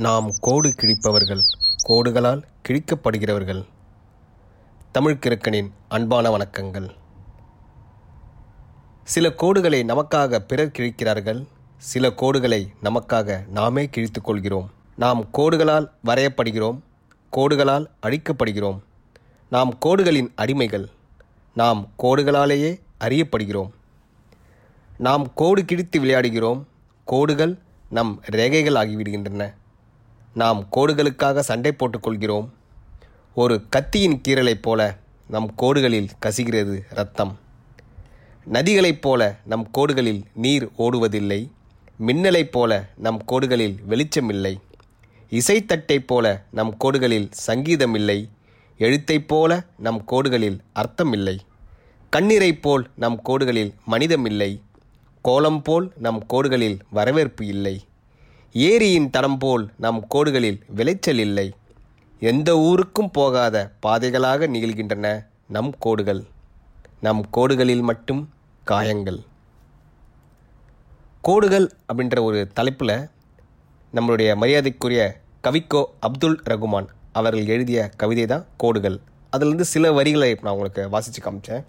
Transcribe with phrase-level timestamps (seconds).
[0.00, 1.40] நாம் கோடு கிழிப்பவர்கள்
[1.88, 3.64] கோடுகளால் கிழிக்கப்படுகிறவர்கள்.
[4.98, 6.90] தமிழ்கிறுக்கனின் அன்பான வணக்கங்கள்.
[9.04, 11.46] சில கோடுகளை நமக்காக பிறர் கிழிக்கிறார்கள்
[11.76, 16.80] சில கோடுகளை நமக்காக நாமே கிழித்துக்கொள்கிறோம் நாம் கோடுகளால் வரையப்படுகிறோம்
[17.32, 18.78] கோடுகளால் அழிக்கப்படுகிறோம்.
[19.50, 20.86] நாம் கோடுகளின் அடிமைகள்
[21.54, 23.70] நாம் கோடுகளாலேயே அறியப்படுகிறோம்.
[24.98, 26.62] நாம் கோடு கிழித்து விளையாடுகிறோம்
[27.04, 27.58] கோடுகள்
[27.90, 29.58] நம் ரேகைகள் ஆகிவிடுகின்றன
[30.34, 32.48] நாம் கோடுகளுக்காக சண்டை போட்டுக்கொள்கிறோம்.
[33.34, 34.96] ஒரு கத்தியின் கீறலைப் போல
[35.28, 37.38] நம் கோடுகளில் கசிகிறது இரத்தம்.
[38.44, 41.50] நதிகளைப் போல நம் கோடுகளில் நீர் ஓடுவதில்லை.
[42.06, 44.56] மின்னலைப் போல நம் கோடுகளில் வெளிச்சமில்லை.
[45.30, 48.28] இசைத்தட்டைப் போல நம் கோடுகளில் சங்கீதமில்லை.
[48.78, 51.38] எழுத்தைப் போல நம் கோடுகளில் அர்த்தமில்லை.
[52.16, 54.62] கண்ணீரைப் போல் நம் கோடுகளில் மனிதமில்லை.
[55.22, 57.80] கோலம் போல் நம் கோடுகளில் வரவேற்பு இல்லை.
[58.52, 61.54] ஏரியின் தடம் போல் நம் கோடுகளில் விளைச்சல் இல்லை.
[62.20, 66.24] எந்த ஊருக்கும் போகாத பாதைகளாக நிகழ்கின்றன நம் கோடுகள்.
[67.00, 68.28] நம் கோடுகளில் மட்டும்
[68.64, 69.20] காயங்கள்.
[71.22, 73.08] கோடுகள் அப்படின்ற ஒரு தலைப்பில்
[73.94, 79.00] நம்மளுடைய மரியாதைக்குரிய கவிக்கோ அப்துல் ரகுமான் அவர்கள் எழுதிய கவிதை தான் கோடுகள்.
[79.30, 81.64] அதிலிருந்து சில வரிகளை நான் உங்களுக்கு வாசித்து காமிச்சேன்.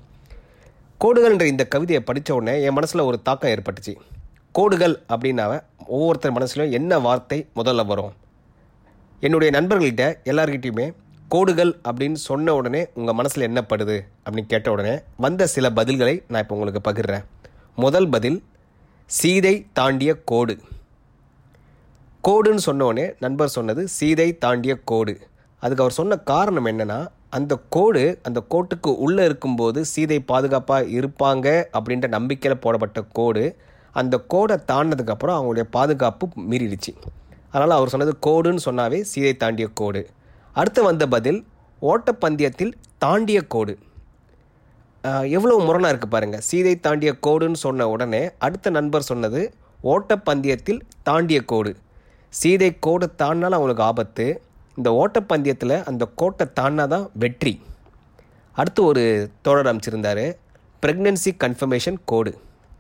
[1.02, 3.96] கோடுகள்ன்ற இந்த கவிதையை படித்த உடனே என் மனசில் ஒரு தாக்கம் ஏற்பட்டுச்சு.
[4.52, 8.14] கோடுகள் அப்படின்னாவே ஒவ்வொருத்தர் மனசுலையும் என்ன வார்த்தை முதல்ல வரும்?
[9.20, 10.94] என்னுடைய நண்பர்கள்கிட்ட எல்லார்கிட்டையுமே
[11.28, 16.56] கோடுகள் அப்படின்னு சொன்ன உடனே உங்கள் மனசில் என்னப்படுது அப்படின்னு கேட்ட உடனே வந்த சில பதில்களை நான் இப்போ
[16.56, 17.24] உங்களுக்கு பகிர்றேன்.
[17.76, 18.44] முதல் பதில்
[19.06, 20.60] சீதை தாண்டிய கோடு.
[22.28, 25.20] கோடுன்னு சொன்ன உடனே நண்பர் சொன்னது சீதை தாண்டிய கோடு.
[25.60, 31.48] அதுக்கு அவர் சொன்ன காரணம் என்னென்னா அந்த கோடு அந்த கோட்டுக்கு உள்ளே இருக்கும்போது சீதை பாதுகாப்பாக இருப்பாங்க
[31.80, 33.56] அப்படின்ற நம்பிக்கையில் போடப்பட்ட கோடு.
[34.00, 36.92] அந்த கோடை தாண்டினதுக்கப்புறம் அவங்களுடைய பாதுகாப்பு மீறிடுச்சு.
[37.52, 40.02] அதனால் அவர் சொன்னது கோடுன்னு சொன்னாவே சீதை தாண்டிய கோடு.
[40.60, 41.40] அடுத்து வந்த பதில்
[41.92, 43.74] ஓட்டப்பந்தயத்தில் தாண்டிய கோடு.
[45.38, 49.42] எவ்வளோ முரணாக இருக்குது பாருங்கள் சீதை தாண்டிய கோடுன்னு சொன்ன உடனே அடுத்த நண்பர் சொன்னது
[49.94, 51.72] ஓட்டப்பந்தயத்தில் தாண்டிய கோடு.
[52.40, 54.26] சீதை கோடு தாண்டினாலும் அவங்களுக்கு ஆபத்து.
[54.80, 57.54] இந்த ஓட்டப்பந்தயத்தில் அந்த கோட்டை தாண்டினா தான் வெற்றி.
[58.56, 59.04] அடுத்து ஒரு
[59.46, 60.26] தோழர் அமைச்சிருந்தார்
[60.84, 62.32] ப்ரெக்னென்சி கன்ஃபர்மேஷன் கோடு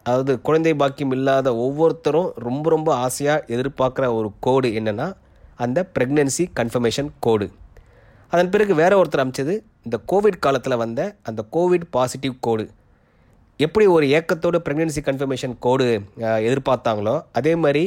[0.06, 5.08] அதாவது குழந்தை பாக்கியம் இல்லாத ஒவ்வொருத்தரும் ரொம்ப ரொம்ப ஆசையாக எதிர்பார்க்குற ஒரு கோடு என்னென்னா
[5.64, 7.48] அந்த ப்ரெக்னென்சி கன்ஃபர்மேஷன் கோடு.
[8.32, 12.66] அதன் பிறகு வேற ஒருத்தர் அமைச்சது இந்த கோவிட் காலத்தில் வந்த அந்த கோவிட் பாசிட்டிவ் கோடு.
[13.60, 15.88] எப்படி ஒரு ஏக்கத்தோடு ப்ரெக்னென்சி கன்ஃபர்மேஷன் கோடு
[16.48, 17.84] எதிர்பார்த்தாங்களோ அதே மாதிரி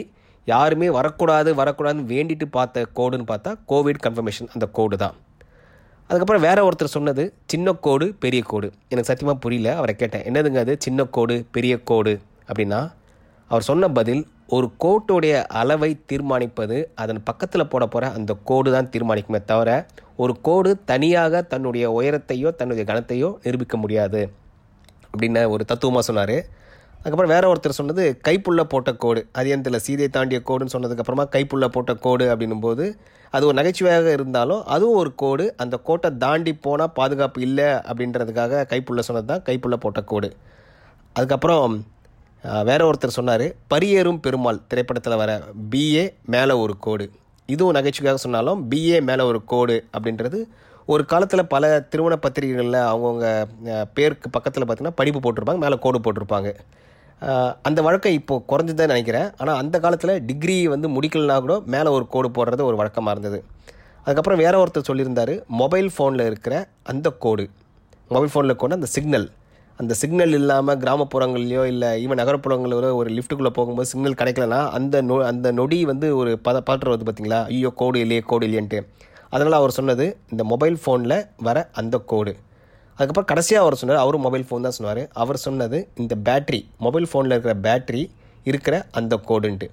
[0.46, 5.14] யாருமே வரக்கூடாது வரக்கூடாதுன்னு வேண்டிட்டு பார்த்த கோடுன்னு பார்த்தா கோவிட் கன்ஃபர்மேஷன் அந்த கோடு தான்
[6.06, 8.72] அதுக்கப்புறம் வேற ஒருத்தர் சொன்னது சின்ன கோடு பெரிய கோடு.
[8.88, 10.22] எனக்கு சத்தியமாக புரியல அவரை கேட்டேன்.
[10.22, 10.76] என்னதுங்க அது?
[10.78, 12.20] சின்ன கோடு பெரிய கோடு?
[12.48, 12.92] அப்படின்னா
[13.48, 19.44] அவர் சொன்ன பதில் ஒரு கோட்டுடைய அளவை தீர்மானிப்பது அதன் பக்கத்தில் போட போகிற அந்த கோடு தான் தீர்மானிக்குமே
[19.44, 24.30] தவிர ஒரு கோடு தனியாக தன்னுடைய உயரத்தையோ தன்னுடைய கனத்தையோ நிரூபிக்க முடியாது.
[25.12, 26.36] அப்படின்னு ஒரு தத்துவமாக சொன்னார்.
[27.04, 29.20] அதுக்கப்புறம் வேற ஒருத்தர் சொன்னது கைப்புள்ள போட்ட கோடு.
[29.38, 32.84] அது சீதை தாண்டிய கோடுன்னு சொன்னதுக்கப்புறமா கைப்புள்ள போட்ட கோடு அப்படின்னும் போது
[33.34, 35.44] அது ஒரு நகைச்சுவையாக இருந்தாலும் அதுவும் ஒரு கோடு.
[35.62, 40.28] அந்த கோட்டை தாண்டி போனால் பாதுகாப்பு இல்லை அப்படின்றதுக்காக கைப்புள்ள சொன்னது தான் கைப்புள்ள போட்ட கோடு.
[41.16, 41.74] அதுக்கப்புறம்
[42.68, 45.32] வேற ஒருத்தர் சொன்னார் பரியேறும் பெருமாள் திரைப்படத்தில் வர
[45.72, 46.04] பிஏ
[46.34, 47.06] மேலே ஒரு கோடு.
[47.48, 50.40] இதுவும் நகைச்சுவையாக சொன்னாலும் பிஏ மேலே ஒரு கோடு அப்படின்றது
[50.94, 53.28] ஒரு காலத்தில் பல திருமண பத்திரிகைகளில் அவங்கவுங்க
[53.98, 56.50] பேருக்கு பக்கத்தில் பார்த்திங்கன்னா படிப்பு போட்டிருப்பாங்க மேலே கோடு போட்டிருப்பாங்க.
[57.68, 59.28] அந்த வழக்கம் இப்போது குறைஞ்சதுதான் நினைக்கிறேன்.
[59.40, 63.38] ஆனால் அந்த காலத்தில் டிகிரி வந்து முடிக்கலனா கூட மேலே ஒரு கோடு போடுறது ஒரு வழக்கமாக இருந்தது.
[64.06, 66.54] அதுக்கப்புறம் வேற ஒருத்தர் சொல்லியிருந்தார் மொபைல் ஃபோனில் இருக்கிற
[66.92, 67.44] அந்த கோடு
[68.14, 69.26] மொபைல் ஃபோனில் கொண்டு அந்த சிக்னல்
[69.78, 75.48] அந்த சிக்னல் இல்லாமல் கிராமப்புறங்கள்லையோ இல்லை ஈவன் நகரப்புறங்களிலோ ஒரு லிஃப்ட்டுக்குள்ளே போகும்போது சிக்னல் கிடைக்கலனா அந்த நொ அந்த
[75.60, 78.80] நொடி வந்து ஒரு பத பாட்டு வருது பார்த்தீங்களா ஐயோ கோடு இல்லையே கோடு இல்லையன்ட்டு.
[79.34, 81.16] அதனால் அவர் சொன்னது இந்த மொபைல் ஃபோனில்
[81.48, 82.34] வர அந்த கோடு
[82.96, 85.02] அதுக்கப்புறம் கடைசியாக அவர் சொன்னார் அவரும் மொபைல் ஃபோன் தான் சொன்னார்.
[85.22, 88.02] அவர் சொன்னது இந்த பேட்ரி மொபைல் ஃபோனில் இருக்கிற பேட்ரி
[88.50, 89.68] இருக்கிற அந்த கோடுன்ட்டு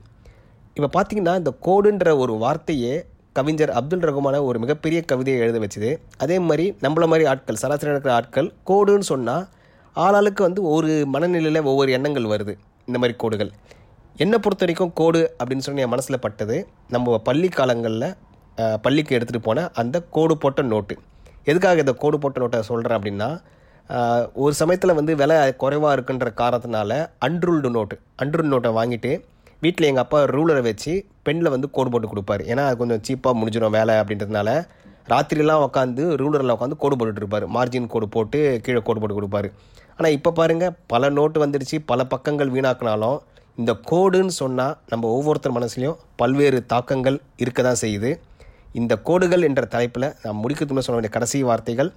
[0.78, 2.94] இப்போ பார்த்தீங்கன்னா இந்த கோடுன்ற ஒரு வார்த்தையே
[3.38, 5.90] கவிஞர் அப்துல் ரகுமான ஒரு மிகப்பெரிய கவிதையை எழுத வச்சுது.
[6.24, 9.46] அதே மாதிரி நம்மள மாதிரி ஆட்கள் சராசரி இருக்கிற ஆட்கள் கோடுன்னு சொன்னால்
[9.96, 12.54] ஆளாளுக்கு வந்து ஒரு மனநிலையில் ஒவ்வொரு எண்ணங்கள் வருது.
[12.88, 13.52] இந்த மாதிரி கோடுகள்
[14.24, 16.58] என்னை பொறுத்த வரைக்கும் கோடு அப்படின்னு சொல்லி என் மனசில் பட்டது
[16.96, 18.10] நம்ம பள்ளி காலங்களில்
[18.86, 20.96] பள்ளிக்கு எடுத்துகிட்டு போன அந்த கோடு போட்ட நோட்டு
[21.50, 23.30] எதுக்காக இந்த கோடு போட்ட நோட்டை சொல்கிறேன் அப்படின்னா
[24.44, 26.92] ஒரு சமயத்தில் வந்து விலை குறைவாக இருக்குன்ற காரணத்தினால
[27.28, 29.12] அன்ரூல்டு நோட்டு அன்ரூல்டு நோட்டை வாங்கிட்டு
[29.64, 30.94] வீட்டில் எங்கள் அப்பா ரூலரை வச்சு
[31.26, 32.44] பெண்ணில் வந்து கோடு போட்டு கொடுப்பாரு.
[32.52, 34.50] ஏன்னா அது கொஞ்சம் சீப்பாக முடிஞ்சிடும் வேலை அப்படின்றதுனால
[35.12, 37.46] ராத்திரிலாம் உட்காந்து ரூலரில் உட்காந்து கோடு போட்டுட்டு இருப்பார்.
[37.56, 39.50] மார்ஜின் கோடு போட்டு கீழே கோடு போட்டு கொடுப்பாரு.
[39.98, 43.20] ஆனால் இப்போ பாருங்கள் பல நோட்டு வந்துடுச்சு பல பக்கங்கள் வீணாக்கினாலும்
[43.58, 48.12] இந்த கோடுன்னு சொன்னால் நம்ம ஒவ்வொருத்தர் மனசுலையும் பல்வேறு தாக்கங்கள் இருக்க தான் செய்யுது.
[48.80, 51.90] இந்த கோடுகள் என்ற தலைப்பில் நான் முடிக்கிறதுன்னு சொல்ல வேண்டிய கடைசி வார்த்தைகள்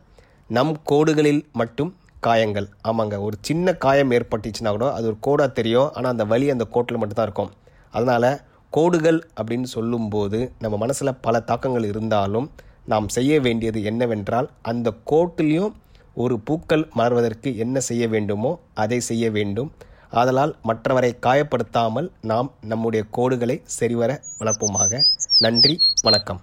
[0.57, 1.91] நம் கோடுகளில் மட்டும்
[2.27, 2.67] காயங்கள்.
[2.89, 7.01] ஆமாங்க ஒரு சின்ன காயம் ஏற்பட்டுச்சுன்னா கூட அது ஒரு கோடாக தெரியும் ஆனால் அந்த வலி அந்த கோட்டில்
[7.01, 7.51] மட்டும்தான் இருக்கும்.
[7.91, 8.29] அதனால்
[8.71, 12.51] கோடுகள் அப்படின்னு சொல்லும்போது நம்ம மனசில் பல தாக்கங்கள் இருந்தாலும்
[12.93, 15.75] நாம் செய்ய வேண்டியது என்னவென்றால் அந்த கோட்டிலையும்
[16.15, 19.71] ஒரு பூக்கள் மலர்வதற்கு என்ன செய்ய வேண்டுமோ அதை செய்ய வேண்டும்.
[20.11, 25.03] ஆதலால் மற்றவரை காயப்படுத்தாமல் நாம் நம்முடைய கோடுகளை சரிவர வளர்ப்போமாக.
[25.41, 26.43] நன்றி வணக்கம்.